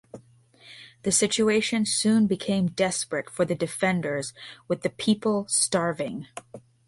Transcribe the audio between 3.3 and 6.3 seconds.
the defenders with the people starving.